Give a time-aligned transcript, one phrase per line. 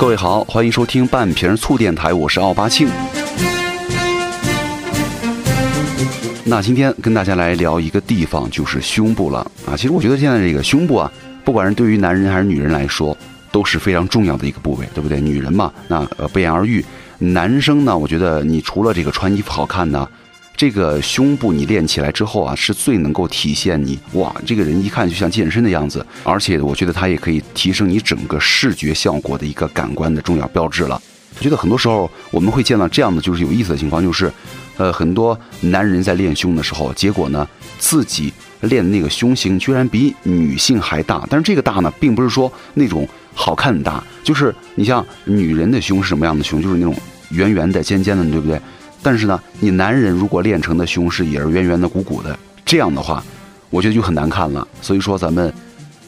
[0.00, 2.88] 各位好，欢迎收听半瓶醋电台，我是奥巴庆。
[6.42, 9.76] 那今天跟大家来聊一个地方，就是胸部了啊。
[9.76, 11.12] 其实我觉得现在这个胸部啊，
[11.44, 13.14] 不管是对于男人还是女人来说，
[13.52, 15.20] 都是非常重要的一个部位，对不对？
[15.20, 16.82] 女人嘛，那呃不言而喻。
[17.18, 20.08] 男生呢，我觉得你除了这个穿衣服好看呢。
[20.60, 31.00] 这个胸部你练起来之后啊，是最能够体现你哇，这个人一看就像健身的样子，而且我觉得它也可以提升你整个视觉效果的一个感官的重要标志了。
[31.38, 34.30] 我觉得很多时候我们会见到这样的就是有意思的情况，就是，
[34.76, 37.48] 呃，很多男人在练胸的时候，结果呢
[37.78, 46.94] 自己练的那个胸型居然比女性还大，但是这个大呢，并不是说那种好看的大，就是你像女人的胸是什么样的胸，就是那种
[47.30, 48.60] 圆圆的、尖尖的，对不对？
[49.02, 53.22] 但是呢，你男人如果练成的胸是也是圆圆的、鼓鼓的，这样的话，
[53.70, 54.66] 我觉得就很难看了。
[54.82, 55.52] 所以说，咱们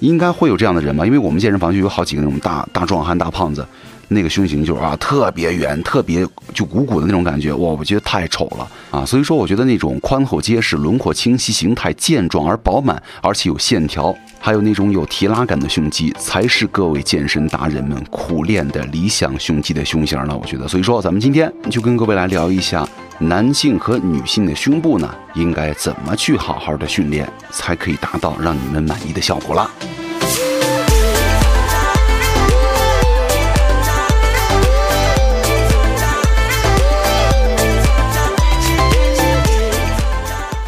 [0.00, 1.06] 应该会有这样的人吧？
[1.06, 3.66] 因为我们健身房就有好几个那种大大壮汉、大胖子。
[4.12, 9.04] 那个胸型就是啊，特别圆，特别就鼓鼓的那种感觉，哇，我觉得太丑了啊！
[9.04, 20.36] 所以说，我觉得那种宽厚结实、轮廓清晰、形态健壮而饱满，而且有线条，还有那种有提拉感的胸肌，才是各位健身达人们苦练的理想胸肌的胸型了。
[20.36, 22.86] 我觉得，所以说，咱们今天就跟各位来聊一下
[23.18, 29.70] 男性和女性的胸部呢，应该怎么去好好的训练，才可以达到让你们满意的效果了。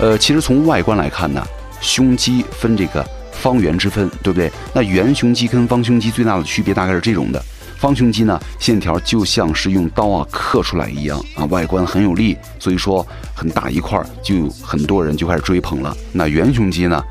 [0.01, 1.43] 呃，其实从外观来看呢，
[1.81, 4.51] 胸肌分这个方圆之分，对不对？
[4.73, 7.43] 那圆胸肌跟方胸肌最大的区别大概是这种的：
[7.79, 15.97] 方胸肌呢，线条就像是用刀啊刻出来一样啊，外观很有力，所以说很大一块，就很多人就开始追捧了。
[16.13, 17.03] 那圆胸肌呢，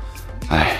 [0.48, 0.76] 哎，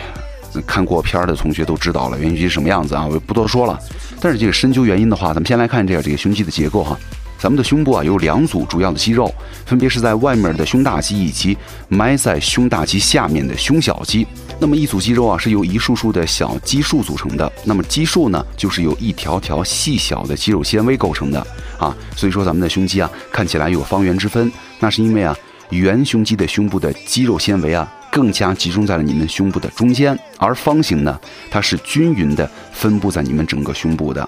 [0.66, 3.78] 看过片儿的同学都知道了，圆胸肌什么样子啊，我就不多说了。
[4.20, 6.98] 但是这个深究原因的话，咱们先来看这个这个胸肌的结构哈。
[7.44, 9.30] 咱们的胸部啊有两组主要的肌肉，
[9.66, 11.54] 分别是在外面的胸大肌以及
[11.90, 14.26] 埋在胸大肌下面的胸小肌。
[14.58, 21.46] 那么一组肌肉啊是由一束束的小肌束组成的，那么肌束呢就是由一条条细小的肌肉纤维构成的
[21.78, 21.94] 啊。
[22.16, 24.50] 所以说咱们的胸肌啊看起来有方圆之分，
[24.80, 25.36] 那是因为啊
[25.68, 34.26] 圆胸肌的胸部的肌肉纤维啊更加集中在了你们胸部的中间，而方形呢它是均匀的分布在你们整个胸部的。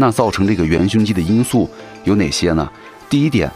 [0.00, 1.68] 那造成这个圆胸肌的因素
[2.04, 2.66] 有哪些呢？
[3.10, 3.50] 第一点，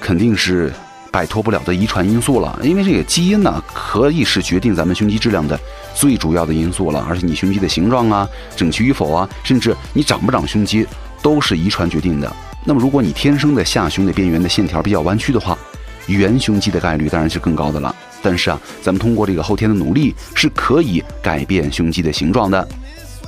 [0.00, 0.72] 肯定是
[1.10, 2.56] 摆脱不了的遗传因素了。
[2.62, 5.58] 因为这个基因呢，可以是决定咱们胸肌质量的
[5.94, 7.04] 最主要的因素了。
[7.08, 10.86] 而且你胸肌的形状啊、整齐与否啊，甚至你长不长胸肌，
[11.20, 12.32] 都是遗传决定的。
[12.64, 15.58] 那么如果你天生的下胸的边缘的线条比较弯曲的话，
[16.06, 17.92] 圆胸肌的概率当然是更高的了。
[18.22, 22.68] 但是啊，咱们通过这个后天的努力是可以改变胸肌的形状的。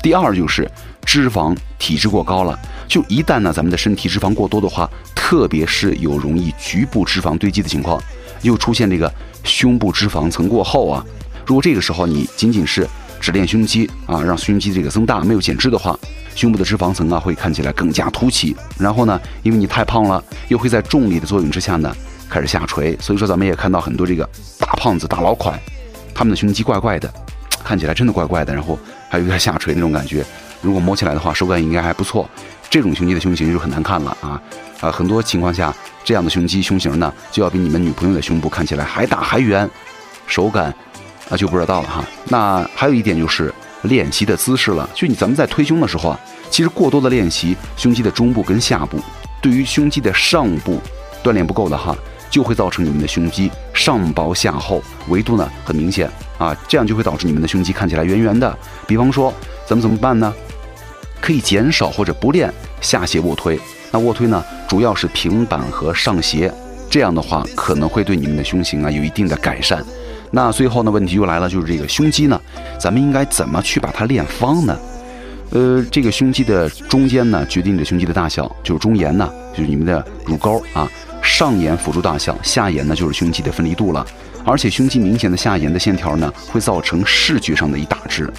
[0.00, 0.70] 第二就是。
[1.04, 8.00] 脂肪体质过高了，就一旦呢咱们的身体脂肪过多的话，特别是有容易局部脂肪堆积的情况，
[8.42, 9.12] 又出现这个
[9.42, 11.04] 胸部脂肪层过厚啊。
[11.46, 12.86] 如果这个时候你仅仅是
[13.20, 15.98] 只练胸肌啊，让胸肌这个增大，没有减脂的话，
[16.36, 18.54] 胸部的脂肪层啊会看起来更加凸起。
[18.78, 21.92] 然后呢，因为你太胖了，又会在重力的作用之下呢
[22.28, 22.96] 开始下垂。
[23.00, 24.28] 所以说咱们也看到很多这个
[24.58, 25.58] 大胖子、大老款，
[26.14, 27.12] 他们的胸肌怪怪的，
[27.64, 28.78] 看起来真的怪怪的，然后
[29.08, 30.24] 还有点下垂那种感觉。
[30.60, 32.28] 如果摸起来的话，手感应该还不错。
[32.68, 34.40] 这种胸肌的胸型就很难看了啊！
[34.80, 39.68] 啊，很多情况下，这样的胸肌胸型呢，就要比你们女朋友的胸部看起来还大还圆，
[40.26, 40.72] 手感
[41.28, 42.04] 啊就不知道了哈。
[42.28, 44.88] 那还有一点就是练习的姿势了。
[44.94, 49.00] 就你咱们在推胸的时候啊，其实过多的练习胸肌的中部跟下部，
[49.42, 50.80] 对于胸肌的上部
[51.24, 51.96] 锻炼不够的哈，
[52.30, 58.56] 就会造成你们的胸肌上薄下厚，维度呢很明显啊，这样就会导致你们的胸肌看起来圆圆的。
[58.86, 59.34] 比方说，
[59.66, 60.32] 咱们怎么办呢？
[61.20, 63.60] 可以减少或者不练下斜卧推，
[63.90, 66.52] 那卧推呢，主要是平板和上斜，
[66.88, 69.84] 这样的话可能会对你们的胸型啊有一定的改善。
[70.30, 72.40] 那最后呢，问题又来了，就是这个胸肌呢，
[72.78, 74.78] 咱们应该怎么去把它练方呢？
[75.50, 80.88] 呃，这个胸肌的中间呢，决定着胸肌的大小，就是中沿呢，就是你们的乳沟啊，
[81.20, 84.06] 上沿辅助大小，下沿呢就是胸肌的分离度了。
[84.44, 88.32] 而且胸肌明显的下沿的线条呢，会造成视觉上的一大致，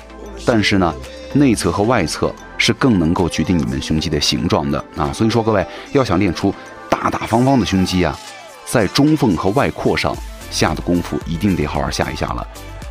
[0.46, 0.94] 但是呢，
[1.34, 2.34] 内侧和外侧。
[2.62, 6.54] 是更能够决定你们胸肌的形状的啊，所以说各位要想练出
[6.88, 8.16] 大大方方的胸肌啊，
[8.66, 10.16] 在中缝和外扩上
[10.52, 12.48] 下的功夫一定得好好下一下了。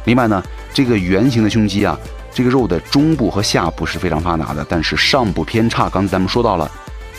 [0.07, 0.43] 另外呢，
[0.75, 1.97] 这个圆形的胸肌啊，
[2.35, 5.89] 这个肉的中部和下部是非常发达的，但是上部偏差。
[5.89, 6.69] 刚才咱们说到了，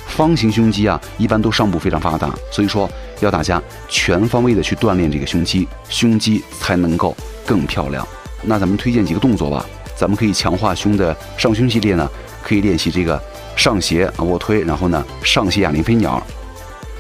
[0.07, 2.89] 方形胸肌啊，一般都上部非常发达，所以说
[3.21, 7.15] 要大家全方位的去锻炼这个胸肌，胸肌才能够
[7.45, 8.05] 更漂亮。
[8.41, 9.65] 那咱们推荐几个动作吧，
[9.95, 12.09] 咱们可以强化胸的上胸系列呢。
[12.43, 13.21] 可以练习这个
[13.55, 16.21] 上斜啊卧推，然后呢上斜哑铃飞鸟。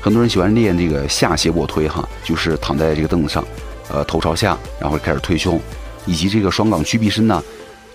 [0.01, 3.45] 很多人喜欢练这个下斜卧推哈，就是躺在这个凳子上，
[3.89, 5.59] 呃头朝下，然后开始推胸，
[6.05, 7.43] 以及这个双杠屈臂伸呢，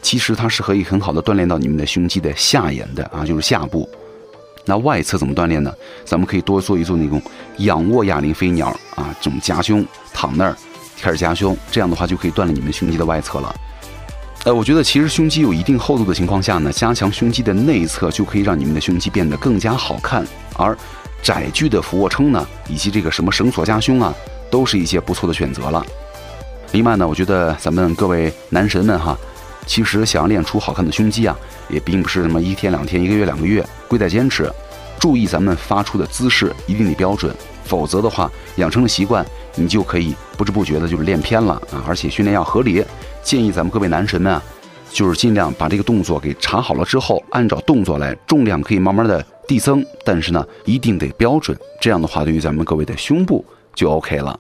[0.02, 3.88] 其实它是可以很好的锻炼到你们的胸肌的下沿的啊，就是下部。
[4.64, 5.72] 那外侧怎么锻炼呢？
[6.04, 7.20] 咱们可以多做一做那种
[7.58, 10.56] 仰卧哑铃飞鸟啊，这种夹胸躺那儿
[11.00, 13.54] 开始夹胸，这样的话就可以锻炼你们胸肌的外侧了。
[14.46, 20.24] 呃，我觉得其实胸肌有一定厚度的情况下呢，加强胸肌的内侧就可以让你们的胸肌变得更加好看。
[20.54, 20.78] 而
[21.20, 24.14] 窄距的俯卧撑呢，以及这个什么绳索夹胸啊，
[24.48, 25.84] 都是一些不错的选择了。
[26.70, 29.18] 另外呢，我觉得咱们各位男神们哈，
[29.66, 31.36] 其实想要练出好看的胸肌啊，
[31.68, 34.48] 也并不是什么一天两天、一个月两个月，贵在坚持。
[35.00, 37.34] 注意咱们发出的姿势一定得标准，
[37.64, 39.26] 否则的话，养成了习惯，
[39.56, 41.82] 你就可以不知不觉的就是练偏了啊。
[41.84, 42.84] 而且训练要合理。
[43.26, 44.40] 建议咱们各位男神们啊，
[44.92, 51.58] 就是尽量把这个动作给查好了之后，按照动作来，重量可以慢慢的递增，但是呢，一定得标准。
[51.80, 53.44] 这样的话，对于咱们各位的胸部
[53.74, 54.38] 就 OK 了。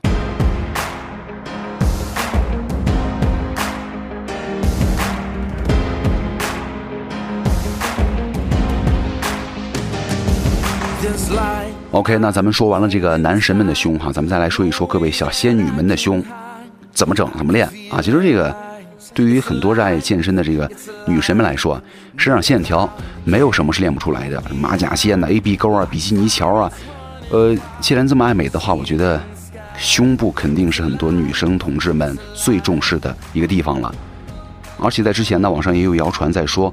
[11.90, 16.22] OK，那咱们说完了这个男神们的胸哈，咱们再来说一说各位小仙女们的胸，
[16.92, 18.00] 怎么整，怎么练啊？
[18.00, 18.64] 其实这个。
[19.14, 20.70] 对于很多热爱健身的这个
[21.06, 21.80] 女神们来说，
[22.16, 22.88] 身上线条
[23.24, 26.72] 没有什么是练不出来的，马甲线呐、A B 勾啊、比基尼桥啊，
[27.30, 29.20] 呃，既然这么爱美的话，我觉得
[29.78, 33.94] 胸部肯定是很多女生同志们最重视的一个地方了。
[34.78, 36.72] 而且在之前呢，网上也有谣传在说，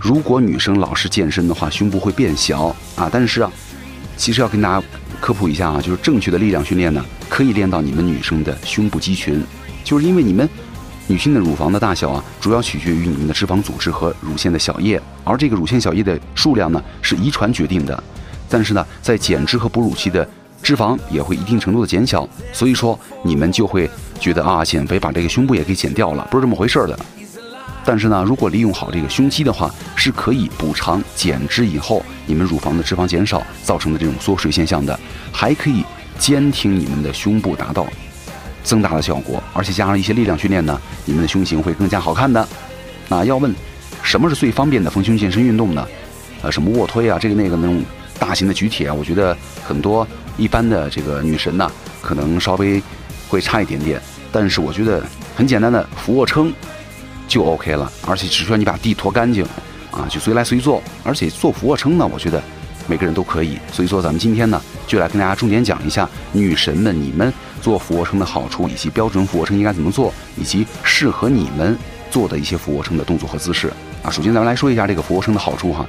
[0.00, 3.08] 如果女生老是健身的话，胸部会变小啊。
[3.12, 3.50] 但是啊，
[4.16, 4.86] 其实要跟大家
[5.20, 9.40] 科普一下啊，就是正确的力量训练呢，可以练到你们女生的胸部肌群，
[9.84, 10.48] 就是因为你们。
[11.08, 18.02] 女性的乳房的大小啊，主要取决于你们的脂肪组织和乳腺的小叶，而这个乳腺小叶的数量呢，是遗传决定的。
[18.48, 20.28] 但是呢，在减脂和哺乳期的
[20.62, 23.88] 脂肪也会一定程度的减小，所以说你们就会
[24.18, 26.98] 觉得啊，减肥把这个胸部也给减掉了，不是这么回事的。
[27.84, 34.98] 但是呢，如果利用好这个胸肌的话，是可以补偿减脂以后你们乳房的脂肪减少造成的这种缩水现象的，
[35.30, 35.84] 还可以
[36.18, 37.86] 坚挺你们的胸部，达到。
[38.66, 42.46] 增大的效果，而且加上一些力量训练呢，你们的胸型会更加好看的。
[43.08, 43.54] 那要问
[44.02, 45.86] 什么是最方便的丰胸健身运动呢？
[46.42, 47.80] 呃，什么卧推啊，这个那个那种
[48.18, 49.34] 大型的举铁啊，我觉得
[49.64, 51.70] 很多一般的这个女神呢，
[52.02, 52.82] 可能稍微
[53.28, 54.02] 会差一点点。
[54.32, 55.02] 但是我觉得
[55.36, 56.52] 很简单的俯卧撑
[57.28, 59.44] 就 OK 了，而且只需要你把地拖干净
[59.92, 60.82] 啊，就随来随做。
[61.04, 62.42] 而且做俯卧撑呢，我觉得
[62.88, 63.58] 每个人都可以。
[63.72, 67.32] 所以说咱们今天呢，就来跟大家重点讲一下女神们你们。
[67.60, 71.76] 做俯卧撑的好处，以及标准俯卧撑应该怎么做，以及适合你们
[72.10, 73.72] 做的一些俯卧撑的动作和姿势
[74.02, 74.10] 啊。
[74.10, 75.86] 首先，咱们来说一下这个俯卧撑的好处哈。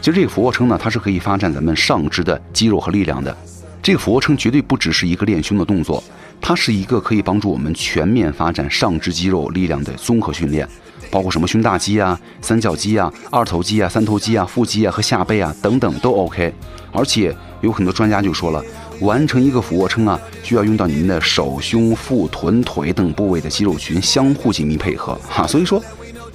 [0.00, 3.36] 其实这个俯卧撑呢，它是可以发展咱们上肢的肌肉和力量的。
[3.82, 6.02] 这个俯卧撑绝对不只是一个练胸的动作，
[6.40, 10.68] 它是一个可以帮助我们全面发展上肢肌肉力量的综合训练，
[11.10, 16.52] 包括什么胸大肌啊、三角肌啊、二头肌啊、三头肌啊、腹肌啊和下背啊等等都 OK。
[16.92, 18.62] 而且有很多专家就说了。
[19.00, 25.82] 完成一个俯卧撑啊，需要用到你们的手、胸、腹、臀、腿等部位的肌肉群相互紧密配合 哈，所以说，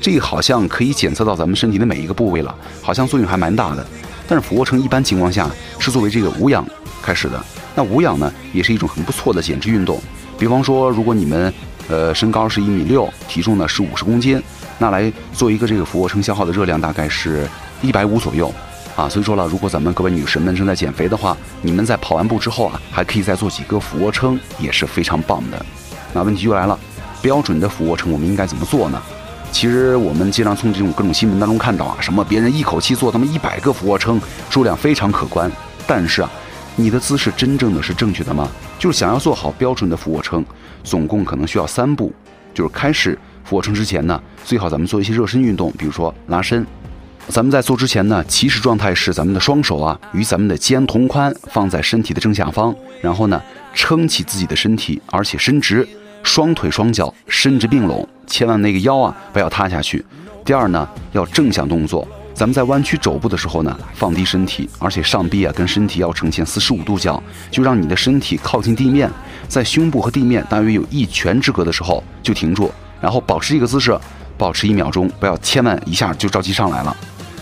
[0.02, 3.86] 这好像可以检测到咱们身体的每一个部位了，好像作用还蛮大的。
[4.28, 6.66] 但是俯卧撑一般情况下是作为这个无氧
[7.02, 10.02] 开始的，那无氧呢也是一种很不错的减脂运动。
[10.38, 11.54] 比方说，如果你们
[11.88, 14.42] 呃身高是一米六，体重呢是五十公斤，
[14.80, 17.48] 那来做一个这个俯卧撑消耗的热量大概是
[17.82, 18.52] 一百五左右。
[18.96, 25.66] 啊，所以说了，如果咱们各位女神们正在减肥的话，你们在跑完步之后啊，还可以再做几个俯卧撑，也是非常棒的。
[26.14, 26.80] 那问题就来了，
[27.22, 29.02] 标准的俯卧撑我们应该怎么做呢？
[29.52, 35.52] 其实我们经常从这种各种新闻当中看到啊，什么别人一口气做他们一百个俯卧撑，数量非常可观。
[35.86, 36.30] 但是啊，
[36.78, 38.50] 你的姿势真正的是正确的吗？
[38.80, 40.44] 就是想要做好标准的俯卧撑，
[40.84, 42.14] 总共可能需要三步。
[42.54, 46.66] 就是开始俯卧撑之前呢，最好咱们做一些热身运动，比如说拉伸。
[47.28, 53.42] 咱们在做之前呢，起始状态是咱们的双手啊与咱们的肩同宽，放在身体的正下方，然后呢
[53.74, 55.86] 撑起自己的身体，而且伸直，
[56.24, 60.06] 双腿双脚伸直并拢，千万那个腰啊不要塌下去。
[60.46, 69.10] 第二呢，要正向动作，咱们在弯曲肘部的时候呢，放低身体，而且上臂啊跟身体要呈现四十五度角，就让你的身体靠近地面，
[69.48, 73.98] 在胸部和地面大约有一拳之隔的时候就停住，然后保持这个姿势，
[74.38, 76.96] 保持一秒钟，不要千万一下就着急上来了。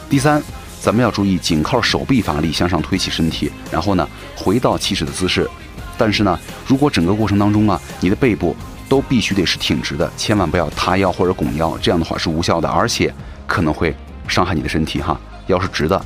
[0.10, 0.42] 第三，
[0.80, 5.50] 咱们要注意紧靠手臂发力向上推起身体，然后呢回到起始的姿势。
[5.98, 8.56] 但是呢，如果整个过程当中啊，你的背部
[8.88, 13.14] 都必须得是挺直的，千万不要塌腰或者拱腰，这样的话是无效的，而且
[13.48, 13.96] 可能会
[14.28, 15.20] 伤害你的身体哈。
[15.48, 16.00] 腰是直的。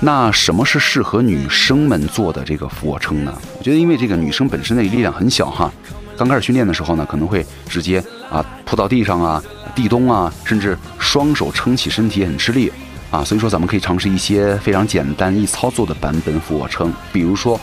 [0.00, 3.32] 那什么是适合女生们做的这个俯卧撑呢？
[3.58, 5.72] 我觉得，因为这个女生本身的力量很小哈，
[6.16, 9.42] 刚开始训练的时候呢，可能会直接啊扑到地上啊、
[9.76, 12.72] 地咚啊，甚至双手撑起身体也很吃力
[13.10, 13.22] 啊。
[13.22, 17.60] 所以说，咱们可以尝试一些非常简单易操作的版本俯卧撑，比如说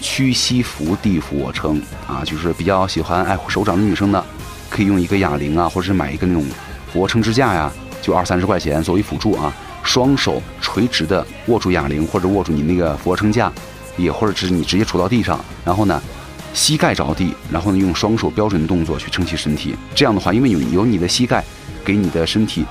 [0.00, 4.24] 屈膝伏地俯卧撑啊，就是比较喜欢爱护手掌的女生呢，
[4.70, 6.42] 可以用一个哑铃啊，或者是买一个那种
[6.90, 7.70] 俯卧撑支架呀，
[8.00, 9.52] 就二三十块钱作为辅助啊。
[9.82, 13.52] 双手垂直的握住哑铃，或者握住你那个俯卧撑架，
[13.96, 16.02] 也或者是你直接杵到地上，然后呢，
[16.56, 19.76] 膝盖着地，然后呢用双手标准的动作去撑起身体。
[19.94, 21.44] 这样的话，因为有有你的膝盖
[21.84, 22.64] 给你的身体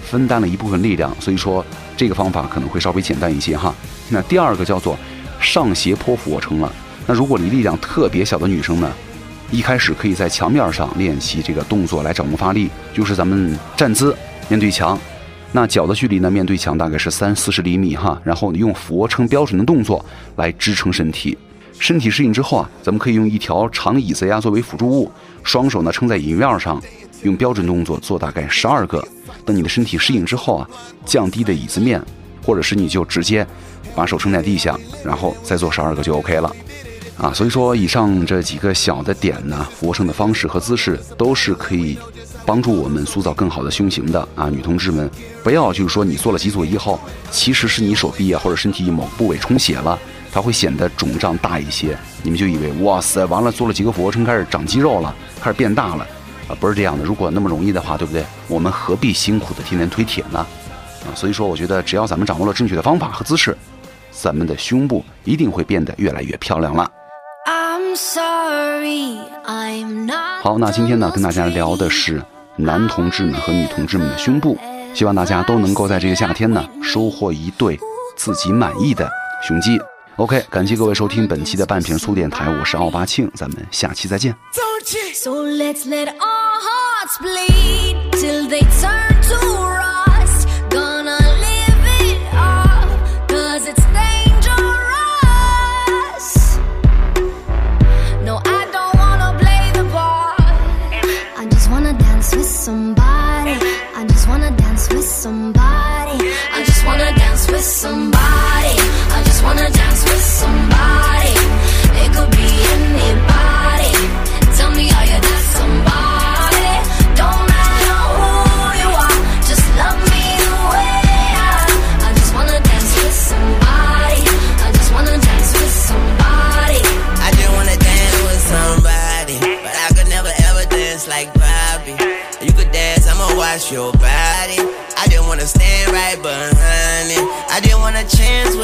[0.00, 1.62] 分担了一部分力量，所以说
[1.96, 3.74] 这个方法可能会稍微简单一些哈。
[4.08, 4.96] 那第二个叫做
[5.40, 6.72] 上斜坡俯卧撑了。
[7.04, 8.88] 那如果你力量特别小的女生呢，
[9.50, 14.16] 一开始可以在墙面上练习这个动作来掌握发力，就是咱们站姿
[14.48, 14.96] 面对墙。
[15.50, 16.30] 那脚的距离呢？
[16.30, 20.02] 面对墙大概是三四十厘米哈，然后你用俯卧撑标准的动作
[20.36, 21.36] 来支撑身体。
[21.78, 25.10] 身体适应之后啊，咱们可以用一条长椅子呀作为辅助物，
[25.42, 26.80] 双手呢撑在椅面上，
[27.22, 29.06] 用标准动作做大概十二个。
[29.44, 30.68] 等你的身体适应之后啊，
[31.04, 32.00] 降低的椅子面，
[32.44, 33.46] 或者是你就直接
[33.94, 36.50] 把手撑在地下，然后再做十二个就 OK 了。
[37.18, 41.98] 啊，所以说以上这几个小的点呢，俯卧撑的方式和姿势都是可以。
[42.44, 45.08] 帮助我们塑造更好的胸型的啊，女同志们，
[45.44, 46.98] 不要就是说你做了几组以后，
[47.30, 49.96] 其实是你手臂啊或者身体某部位充血了，
[50.32, 56.06] 它会显得肿胀大一些，你们就以为哇塞，完了做了几个俯卧撑开始长肌肉了，开始变大了，
[56.48, 57.04] 啊，不是这样的。
[57.04, 58.24] 如果那么容易的话，对不对？
[58.48, 60.38] 我们何必辛苦的天天推铁呢？
[61.04, 63.54] 啊，所以说我觉得只要咱们掌握了正确的方法和姿势，
[64.10, 66.90] 咱们的胸部一定会变得越来越漂亮了。
[70.42, 72.22] 好，那今天呢，跟大家聊的是
[72.56, 74.56] 男同志们和女同志们的胸部，
[74.94, 77.78] 希望大家都能够在这个夏天呢，收获一对
[78.16, 79.06] 自己满意的
[79.46, 79.78] 胸肌。
[80.16, 84.36] OK，感谢各位收听本期的半瓶醋电台，我是奥巴庆，咱们下期再见。
[89.32, 89.61] your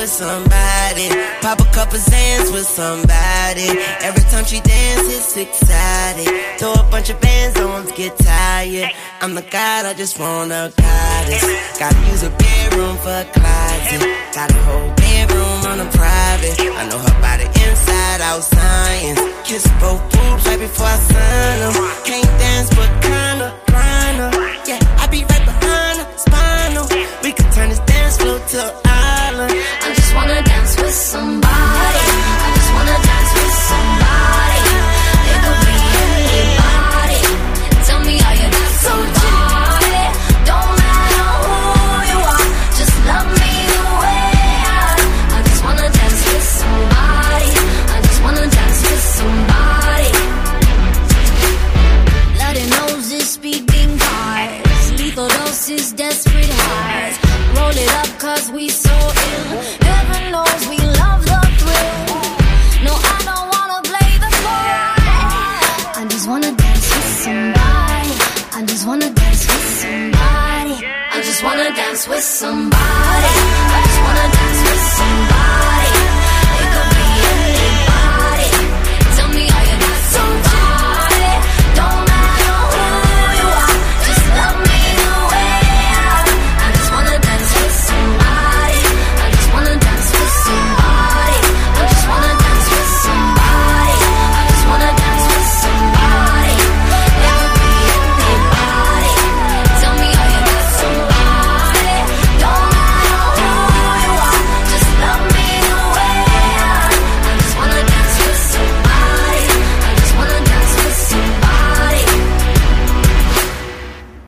[0.08, 1.08] with somebody.
[1.42, 3.68] Pop a couple Zans with somebody.
[4.00, 6.28] Every time she dances, exciting.
[6.58, 8.90] Throw a bunch of bands on, get tired.
[9.20, 11.44] I'm the god, I just wanna goddess.
[11.78, 14.00] Gotta use a bedroom for a closet.
[14.34, 16.56] Got a whole bedroom on a private.
[16.80, 19.20] I know her body inside out science.
[19.44, 21.74] Kiss both boobs right before I sign them.
[22.08, 24.16] Can't dance, but kinda grind.
[24.68, 26.86] Yeah, I be right behind her, spinal.
[27.22, 29.52] We could turn this dance floor to an island.
[29.84, 30.77] I just wanna dance